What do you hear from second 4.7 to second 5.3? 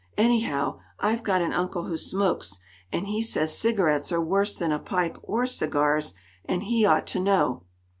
a pipe